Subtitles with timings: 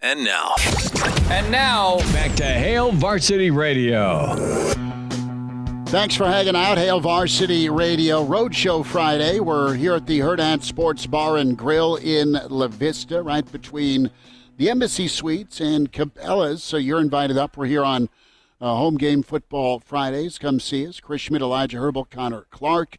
[0.00, 0.54] And now.
[1.28, 4.32] And now, back to Hail Varsity Radio.
[5.86, 9.40] Thanks for hanging out, Hail Varsity Radio Roadshow Friday.
[9.40, 14.12] We're here at the Herdant Sports Bar and Grill in La Vista, right between
[14.56, 16.62] the Embassy Suites and Cabela's.
[16.62, 17.56] So you're invited up.
[17.56, 18.08] We're here on
[18.60, 20.38] uh, Home Game Football Fridays.
[20.38, 21.00] Come see us.
[21.00, 22.98] Chris Schmidt, Elijah Herbal, Connor Clark.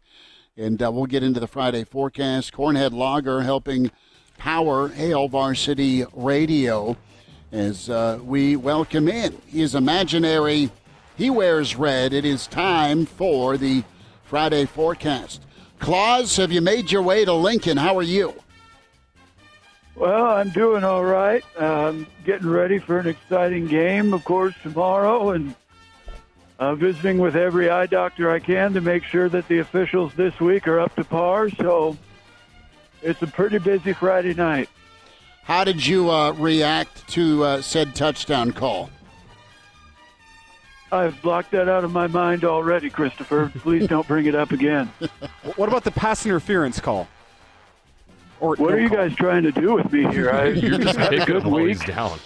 [0.57, 2.51] And uh, we'll get into the Friday forecast.
[2.51, 3.89] Cornhead Lager helping
[4.39, 6.97] power Hail Varsity Radio
[7.51, 10.71] as uh, we welcome in his imaginary.
[11.15, 12.13] He wears red.
[12.13, 13.83] It is time for the
[14.23, 15.43] Friday forecast.
[15.79, 17.77] Claus, have you made your way to Lincoln?
[17.77, 18.33] How are you?
[19.95, 21.43] Well, I'm doing all right.
[21.57, 25.53] Um, getting ready for an exciting game, of course, tomorrow, and
[26.57, 30.39] uh, visiting with every eye doctor I can to make sure that the officials this
[30.39, 31.49] week are up to par.
[31.49, 31.97] So
[33.01, 34.69] it's a pretty busy Friday night.
[35.43, 38.89] How did you uh, react to uh, said touchdown call?
[40.91, 43.51] I've blocked that out of my mind already, Christopher.
[43.59, 44.91] Please don't bring it up again.
[45.55, 47.07] what about the pass interference call?
[48.39, 48.97] Or what no are you call?
[48.97, 50.31] guys trying to do with me here?
[50.31, 51.85] I, You're just kicking good week.
[51.85, 52.19] down.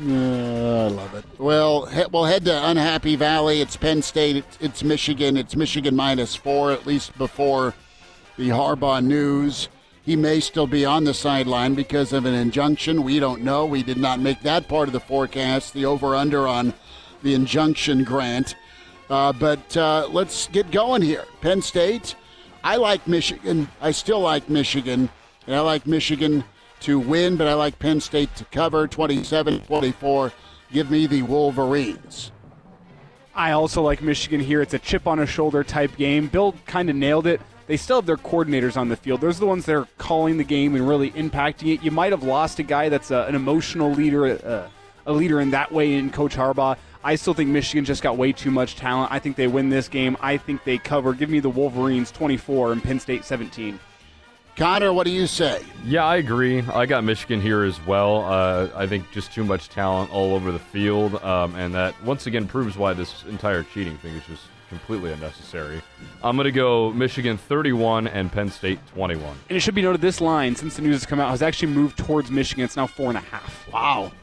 [0.00, 1.24] Uh, I love it.
[1.38, 3.60] Well, he, we'll head to Unhappy Valley.
[3.60, 4.36] It's Penn State.
[4.36, 5.36] It's, it's Michigan.
[5.36, 7.74] It's Michigan minus four, at least before
[8.36, 9.68] the Harbaugh news.
[10.08, 13.02] He may still be on the sideline because of an injunction.
[13.02, 13.66] We don't know.
[13.66, 16.72] We did not make that part of the forecast, the over under on
[17.22, 18.54] the injunction grant.
[19.10, 21.26] Uh, but uh, let's get going here.
[21.42, 22.14] Penn State,
[22.64, 23.68] I like Michigan.
[23.82, 25.10] I still like Michigan.
[25.46, 26.42] And I like Michigan
[26.80, 30.32] to win, but I like Penn State to cover 27 24.
[30.72, 32.32] Give me the Wolverines.
[33.34, 34.62] I also like Michigan here.
[34.62, 36.28] It's a chip on a shoulder type game.
[36.28, 39.20] Bill kind of nailed it they still have their coordinators on the field.
[39.20, 41.82] Those are the ones that are calling the game and really impacting it.
[41.82, 44.70] You might have lost a guy that's a, an emotional leader, a,
[45.06, 46.76] a leader in that way in Coach Harbaugh.
[47.04, 49.12] I still think Michigan just got way too much talent.
[49.12, 50.16] I think they win this game.
[50.20, 51.12] I think they cover.
[51.12, 53.78] Give me the Wolverines 24 and Penn State 17.
[54.56, 55.62] Connor, what do you say?
[55.84, 56.62] Yeah, I agree.
[56.62, 58.24] I got Michigan here as well.
[58.24, 62.26] Uh, I think just too much talent all over the field, um, and that once
[62.26, 65.80] again proves why this entire cheating thing is just completely unnecessary.
[66.22, 69.36] I'm going to go Michigan 31 and Penn State 21.
[69.48, 71.72] And it should be noted this line, since the news has come out, has actually
[71.72, 72.64] moved towards Michigan.
[72.64, 73.68] It's now four and a half.
[73.72, 74.12] Wow.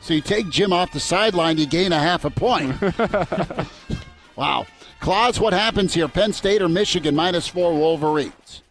[0.00, 2.74] So you take Jim off the sideline, you gain a half a point.
[4.36, 4.66] wow.
[4.98, 6.08] Claus, what happens here?
[6.08, 8.62] Penn State or Michigan minus four Wolverines?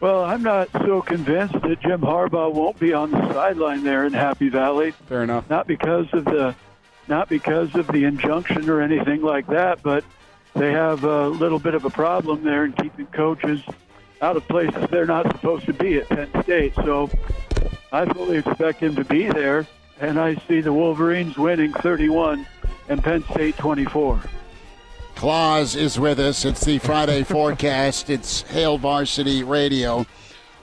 [0.00, 4.12] Well, I'm not so convinced that Jim Harbaugh won't be on the sideline there in
[4.12, 4.92] Happy Valley.
[5.08, 5.48] Fair enough.
[5.48, 6.54] Not because of the
[7.08, 10.04] not because of the injunction or anything like that, but
[10.54, 13.60] they have a little bit of a problem there in keeping coaches
[14.20, 16.74] out of places they're not supposed to be at Penn State.
[16.74, 17.10] So
[17.92, 19.66] I fully expect him to be there,
[20.00, 22.46] and I see the Wolverines winning 31
[22.88, 24.20] and Penn State 24.
[25.14, 26.44] Claus is with us.
[26.44, 28.08] It's the Friday forecast.
[28.08, 30.06] It's Hail Varsity Radio.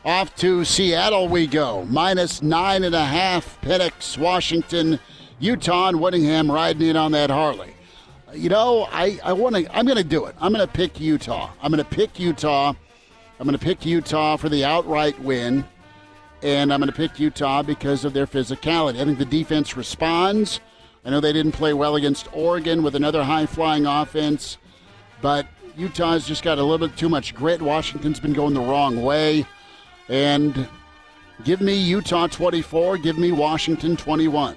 [0.06, 1.83] Off to Seattle we go.
[1.85, 3.59] Minus nine and a half.
[3.62, 5.00] Penix, Washington.
[5.40, 7.73] Utah and Whittingham riding in on that Harley.
[8.34, 9.75] You know, I, I want to.
[9.75, 10.35] I'm going to do it.
[10.40, 11.51] I'm going to pick Utah.
[11.62, 12.73] I'm going to pick Utah.
[13.40, 15.66] I'm going to pick Utah for the outright win,
[16.41, 19.00] and I'm going to pick Utah because of their physicality.
[19.01, 20.62] I think the defense responds.
[21.03, 24.57] I know they didn't play well against Oregon with another high flying offense,
[25.22, 25.47] but
[25.78, 27.62] Utah's just got a little bit too much grit.
[27.62, 29.45] Washington's been going the wrong way.
[30.07, 30.68] And
[31.44, 34.56] give me Utah 24, give me Washington 21.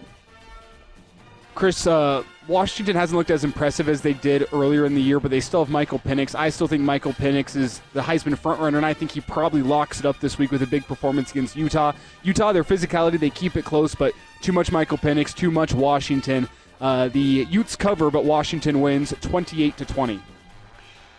[1.59, 5.33] Chris, uh, Washington hasn't looked as impressive as they did earlier in the year, but
[5.33, 6.37] they still have Michael Penix.
[6.37, 9.99] I still think Michael Penix is the Heisman frontrunner, and I think he probably locks
[9.99, 11.95] it up this week with a big performance against Utah.
[12.23, 16.49] Utah, their physicality, they keep it close, but too much Michael Penix, too much Washington.
[16.81, 20.21] Uh, the Utes cover, but Washington wins 28 to 20.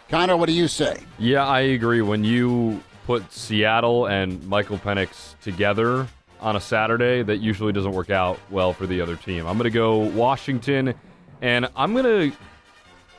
[0.08, 1.02] Connor, what do you say?
[1.18, 2.02] Yeah, I agree.
[2.02, 6.08] When you put Seattle and Michael Penix together,
[6.42, 9.46] on a Saturday that usually doesn't work out well for the other team.
[9.46, 10.94] I'm going to go Washington,
[11.42, 12.38] and I'm going to.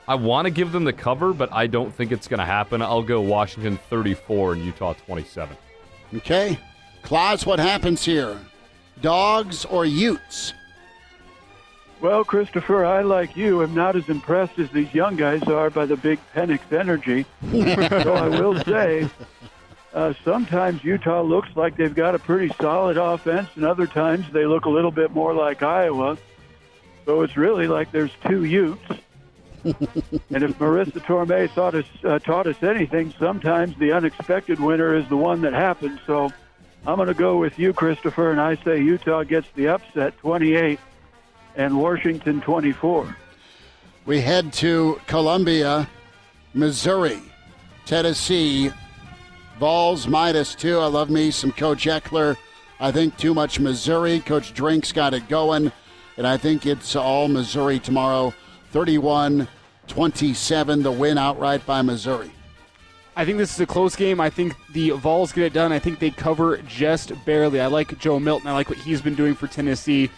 [0.09, 2.83] I want to give them the cover, but I don't think it's going to happen.
[2.83, 5.57] I'll go Washington 34 and Utah 27.
[6.17, 6.59] Okay.
[7.03, 8.37] Claus, what happens here?
[9.01, 10.53] Dogs or Utes?
[12.01, 15.85] Well, Christopher, I, like you, am not as impressed as these young guys are by
[15.85, 17.27] the big Penix energy.
[17.51, 19.09] so I will say
[19.93, 24.47] uh, sometimes Utah looks like they've got a pretty solid offense, and other times they
[24.47, 26.17] look a little bit more like Iowa.
[27.05, 28.83] So it's really like there's two Utes.
[29.65, 35.07] and if Marisa Tomei taught us, uh, taught us anything, sometimes the unexpected winner is
[35.09, 36.01] the one that happens.
[36.07, 36.31] So
[36.87, 40.79] I'm going to go with you, Christopher, and I say Utah gets the upset 28
[41.57, 43.17] and Washington 24.
[44.07, 45.89] We head to Columbia,
[46.55, 47.21] Missouri,
[47.85, 48.71] Tennessee.
[49.61, 50.79] Vols minus two.
[50.79, 52.39] I love me some Coach Ekeler.
[52.81, 54.21] I think too much Missouri.
[54.21, 55.71] Coach Drink's got it going,
[56.17, 58.33] and I think it's all Missouri tomorrow.
[58.71, 59.47] 31
[59.87, 62.31] 27, the win outright by Missouri.
[63.15, 64.19] I think this is a close game.
[64.19, 65.73] I think the Vols get it done.
[65.73, 67.61] I think they cover just barely.
[67.61, 68.49] I like Joe Milton.
[68.49, 70.09] I like what he's been doing for Tennessee.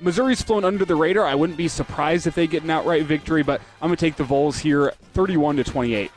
[0.00, 1.24] Missouri's flown under the radar.
[1.24, 4.16] I wouldn't be surprised if they get an outright victory, but I'm going to take
[4.16, 6.10] the Vols here 31 to 28.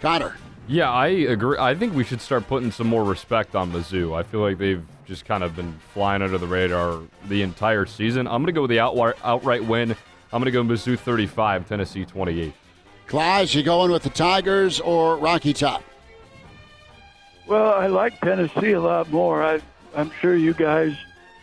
[0.00, 0.36] Connor.
[0.68, 1.56] Yeah, I agree.
[1.58, 4.14] I think we should start putting some more respect on Mizzou.
[4.14, 8.26] I feel like they've just kind of been flying under the radar the entire season.
[8.26, 9.92] I'm going to go with the outright, outright win.
[10.30, 12.52] I'm going to go Mizzou 35, Tennessee 28.
[13.06, 15.82] Claus, you going with the Tigers or Rocky Top?
[17.46, 19.42] Well, I like Tennessee a lot more.
[19.42, 19.62] I,
[19.96, 20.94] I'm sure you guys,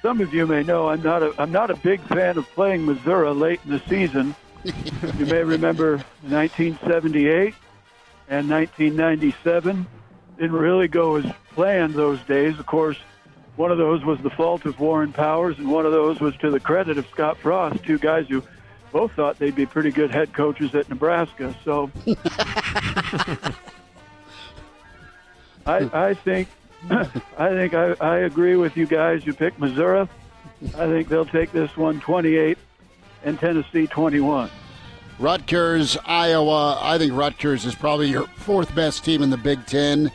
[0.03, 2.85] some of you may know, I'm not a, I'm not a big fan of playing
[2.85, 4.35] Missouri late in the season.
[5.17, 7.55] you may remember 1978
[8.27, 9.85] and 1997
[10.37, 12.59] didn't really go as planned those days.
[12.59, 12.97] Of course,
[13.55, 16.51] one of those was the fault of Warren Powers, and one of those was to
[16.51, 18.43] the credit of Scott Frost, two guys who
[18.91, 21.55] both thought they'd be pretty good head coaches at Nebraska.
[21.63, 21.89] So
[25.65, 26.49] I, I think
[26.89, 29.25] I think I, I agree with you guys.
[29.25, 30.07] You pick Missouri.
[30.77, 32.57] I think they'll take this one 28
[33.23, 34.49] and Tennessee 21.
[35.19, 36.77] Rutgers, Iowa.
[36.81, 40.11] I think Rutgers is probably your fourth best team in the Big Ten.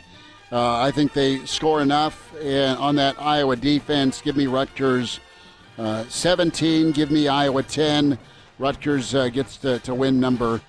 [0.51, 4.21] Uh, I think they score enough and on that Iowa defense.
[4.21, 5.19] Give me Rutgers
[5.77, 6.91] uh, 17.
[6.91, 8.17] Give me Iowa 10.
[8.59, 10.61] Rutgers uh, gets to, to win number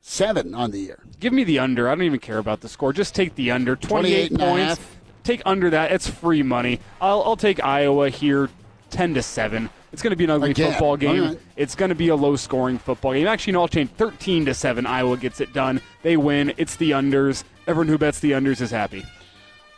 [0.00, 1.02] seven on the year.
[1.18, 1.88] Give me the under.
[1.88, 2.92] I don't even care about the score.
[2.92, 3.74] Just take the under.
[3.74, 4.80] 28, 28 points.
[5.24, 5.92] Take under that.
[5.92, 6.80] It's free money.
[7.00, 8.48] I'll, I'll take Iowa here
[8.92, 9.68] 10 to 7.
[9.92, 10.70] It's going to be an ugly Again.
[10.70, 11.22] football game.
[11.22, 11.38] All right.
[11.56, 13.26] It's going to be a low scoring football game.
[13.26, 14.86] Actually, no, I'll change 13 to 7.
[14.86, 15.80] Iowa gets it done.
[16.02, 16.52] They win.
[16.56, 17.44] It's the unders.
[17.66, 19.04] Everyone who bets the unders is happy.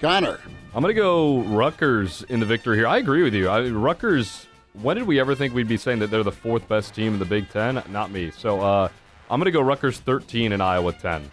[0.00, 0.38] Connor.
[0.75, 2.87] I'm going to go Rutgers in the victory here.
[2.87, 3.49] I agree with you.
[3.49, 4.46] I, Rutgers,
[4.82, 7.19] when did we ever think we'd be saying that they're the fourth best team in
[7.19, 7.82] the Big Ten?
[7.88, 8.31] Not me.
[8.32, 8.88] So uh,
[9.31, 11.31] I'm going to go Rutgers 13 and Iowa 10.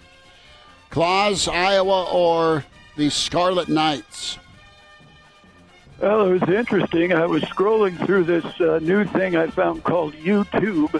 [0.89, 2.65] Claus, Iowa, or
[2.97, 4.37] the Scarlet Knights?
[6.01, 7.13] Well, it was interesting.
[7.13, 10.99] I was scrolling through this uh, new thing I found called YouTube,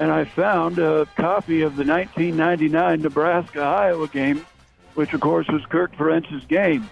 [0.00, 4.44] and I found a copy of the 1999 Nebraska Iowa game,
[4.94, 6.90] which, of course, was Kirk Ferentz's game.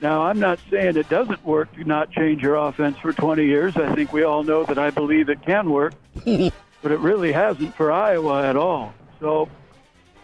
[0.00, 3.76] Now, I'm not saying it doesn't work to not change your offense for 20 years.
[3.76, 5.94] I think we all know that I believe it can work,
[6.24, 8.92] but it really hasn't for Iowa at all.
[9.20, 9.48] So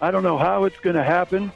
[0.00, 1.52] I don't know how it's going to happen,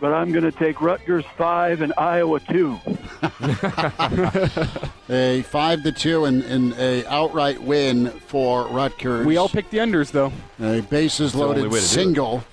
[0.00, 2.78] but I'm going to take Rutgers 5 and Iowa 2.
[5.10, 9.26] A five to two and, and a outright win for Rutgers.
[9.26, 10.32] We all picked the unders, though.
[10.60, 11.80] a bases loaded way to do it.
[11.80, 12.44] single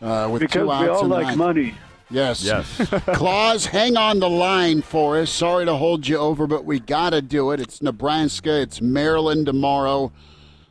[0.00, 1.38] uh, with Because two we all and like nine.
[1.38, 1.74] money.
[2.08, 2.44] Yes.
[2.44, 2.80] Yes.
[3.14, 5.30] Claus, hang on the line for us.
[5.30, 7.58] Sorry to hold you over, but we got to do it.
[7.60, 8.60] It's Nebraska.
[8.60, 10.12] It's Maryland tomorrow.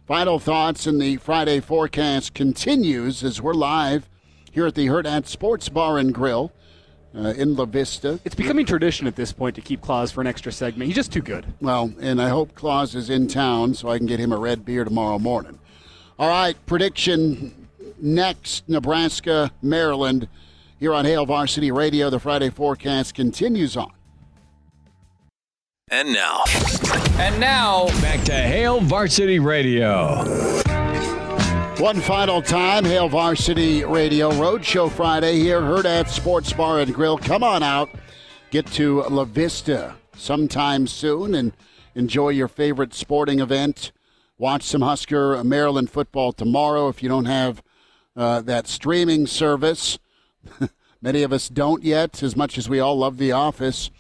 [0.08, 4.08] Final thoughts in the Friday forecast continues as we're live
[4.56, 6.50] here at the Herd at Sports Bar and Grill
[7.14, 8.22] uh, in La Vista.
[8.24, 10.88] It's becoming tradition at this point to keep Claus for an extra segment.
[10.88, 11.46] He's just too good.
[11.60, 14.64] Well, and I hope Claus is in town so I can get him a red
[14.64, 15.60] beer tomorrow morning.
[16.18, 17.68] All right, prediction
[18.02, 20.30] next Nebraska, Maryland.
[20.80, 23.92] Here on Hail Varsity Radio, the Friday forecast continues on.
[25.90, 26.44] And now,
[27.18, 30.64] And now, back to Hail Varsity Radio.
[31.80, 37.18] One final time, Hail Varsity Radio Roadshow Friday here, heard at Sports Bar and Grill.
[37.18, 37.90] Come on out,
[38.50, 41.52] get to La Vista sometime soon and
[41.94, 43.92] enjoy your favorite sporting event.
[44.38, 47.62] Watch some Husker Maryland football tomorrow if you don't have
[48.16, 50.00] uh, that streaming service.
[51.02, 53.92] Many of us don't yet, as much as we all love The Office.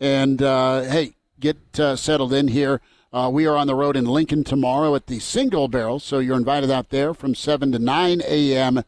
[0.00, 2.80] And uh, hey, get uh, settled in here.
[3.12, 6.36] Uh, we are on the road in Lincoln tomorrow at the Single Barrel, so you're
[6.36, 8.84] invited out there from 7 to 9 a.m.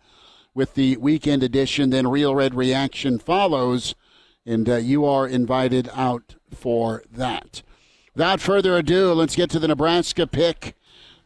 [0.55, 1.91] with the weekend edition.
[1.91, 3.97] Then Real Red Reaction follows,
[4.47, 7.63] and uh, you are invited out for that.
[8.15, 10.77] Without further ado, let's get to the Nebraska pick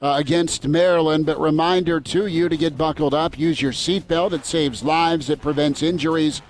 [0.01, 1.27] uh, against Maryland.
[1.27, 3.39] But reminder to you to get buckled up.
[3.39, 4.33] Use your seatbelt.
[4.33, 5.29] It saves lives.
[5.29, 6.41] It prevents injuries.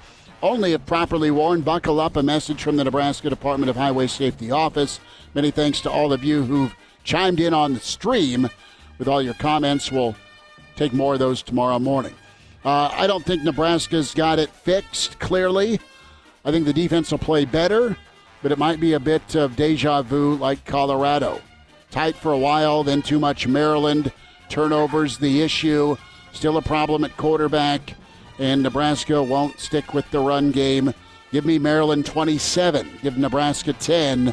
[0.43, 1.62] Only if properly worn.
[1.62, 2.15] Buckle up.
[2.15, 5.00] A message from the Nebraska Department of Highway Safety Office.
[5.37, 6.75] Many thanks to all of you who've
[7.05, 8.49] chimed in on the stream
[8.97, 9.93] with all your comments.
[9.93, 10.16] We'll
[10.76, 12.14] take more of those tomorrow morning.
[12.64, 15.78] Uh, I don't think Nebraska's got it fixed clearly.
[16.43, 17.99] I think the defense will play better,
[18.43, 21.43] but it might be a bit of deja vu like Colorado.
[21.90, 24.12] Tight for a while, then too much Maryland.
[24.49, 25.99] Turnovers the issue.
[26.33, 27.93] Still a problem at quarterback,
[28.38, 30.95] and Nebraska won't stick with the run game.
[31.31, 33.00] Give me Maryland 27.
[33.02, 34.33] Give Nebraska 10.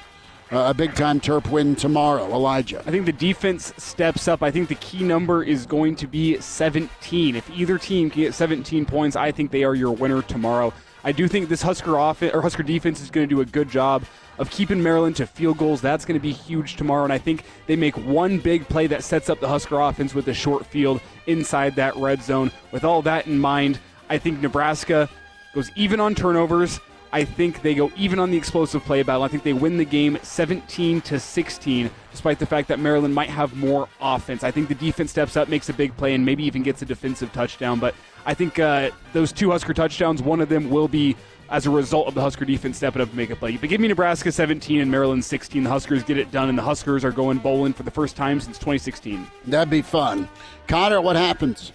[0.53, 2.31] Uh, a big time Terp win tomorrow.
[2.31, 2.83] Elijah.
[2.85, 4.43] I think the defense steps up.
[4.43, 7.35] I think the key number is going to be 17.
[7.35, 10.71] If either team can get 17 points, I think they are your winner tomorrow.
[11.03, 13.67] I do think this Husker offense or Husker defense is going to do a good
[13.67, 14.03] job
[14.37, 15.81] of keeping Maryland to field goals.
[15.81, 19.03] That's going to be huge tomorrow, and I think they make one big play that
[19.03, 22.51] sets up the Husker offense with a short field inside that red zone.
[22.71, 25.09] With all that in mind, I think Nebraska
[25.55, 26.79] goes even on turnovers.
[27.13, 29.21] I think they go even on the explosive play battle.
[29.21, 33.29] I think they win the game 17 to 16, despite the fact that Maryland might
[33.29, 34.43] have more offense.
[34.43, 36.85] I think the defense steps up, makes a big play, and maybe even gets a
[36.85, 37.79] defensive touchdown.
[37.79, 37.93] But
[38.25, 41.15] I think uh, those two Husker touchdowns, one of them will be
[41.51, 43.57] as a result of the Husker defense stepping up to make a play.
[43.57, 45.63] But give me Nebraska 17 and Maryland 16.
[45.63, 48.39] The Huskers get it done, and the Huskers are going bowling for the first time
[48.39, 49.27] since 2016.
[49.45, 50.27] That'd be fun.
[50.67, 51.73] Connor, what happens?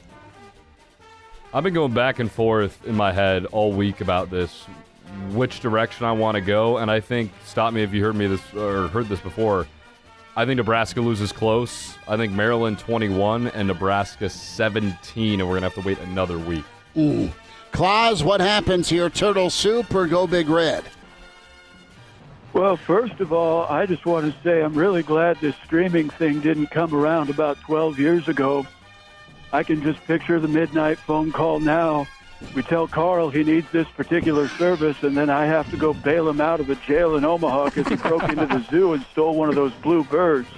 [1.54, 4.66] I've been going back and forth in my head all week about this,
[5.33, 8.27] which direction I want to go, and I think stop me if you heard me
[8.27, 9.67] this or heard this before.
[10.37, 11.97] I think Nebraska loses close.
[12.07, 16.65] I think Maryland 21 and Nebraska 17, and we're gonna have to wait another week.
[16.95, 17.33] Mm.
[17.73, 19.11] Claus, what happens here?
[19.11, 20.85] Turtle soup or go big red?
[22.53, 26.41] Well, first of all, I just want to say I'm really glad this streaming thing
[26.41, 28.67] didn't come around about 12 years ago.
[29.53, 32.07] I can just picture the midnight phone call now.
[32.54, 36.28] We tell Carl he needs this particular service, and then I have to go bail
[36.28, 39.35] him out of a jail in Omaha because he broke into the zoo and stole
[39.35, 40.49] one of those blue birds.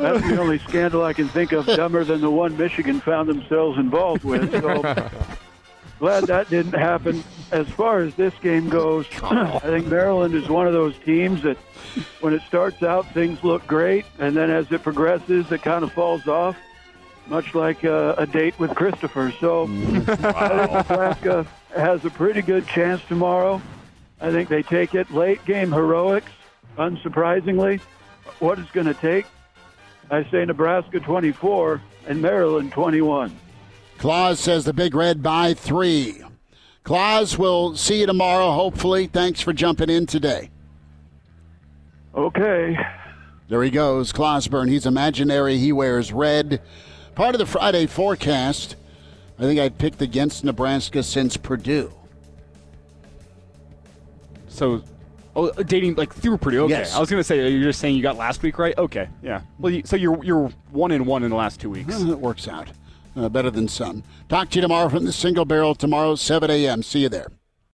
[0.00, 3.78] That's the only scandal I can think of dumber than the one Michigan found themselves
[3.78, 4.50] involved with.
[4.50, 4.82] So
[5.98, 7.22] glad that didn't happen.
[7.52, 11.56] As far as this game goes, I think Maryland is one of those teams that
[12.20, 15.92] when it starts out, things look great, and then as it progresses, it kind of
[15.92, 16.56] falls off,
[17.26, 19.32] much like uh, a date with Christopher.
[19.40, 23.60] So I think Nebraska has a pretty good chance tomorrow.
[24.20, 26.30] I think they take it late game heroics,
[26.78, 27.80] unsurprisingly.
[28.38, 29.26] What it's going to take
[30.10, 33.36] I say Nebraska 24 and Maryland 21.
[33.98, 36.20] Claus says the Big Red by three.
[36.90, 39.06] Claus, we'll see you tomorrow, hopefully.
[39.06, 40.50] Thanks for jumping in today.
[42.16, 42.76] Okay.
[43.48, 44.68] There he goes, Clauseborne.
[44.68, 45.56] He's imaginary.
[45.56, 46.60] He wears red.
[47.14, 48.74] Part of the Friday forecast.
[49.38, 51.92] I think I'd picked against Nebraska since Purdue.
[54.48, 54.82] So
[55.36, 56.64] Oh, uh, dating like through Purdue.
[56.64, 56.96] Okay, Yes.
[56.96, 58.76] I was gonna say uh, you're just saying you got last week right.
[58.76, 59.42] Okay, yeah.
[59.60, 61.86] Well, you, so you're you're one and one in the last two weeks.
[61.86, 62.68] Well, it works out.
[63.20, 64.02] Uh, better than some.
[64.30, 66.82] Talk to you tomorrow from the single barrel tomorrow, 7 a.m.
[66.82, 67.30] See you there.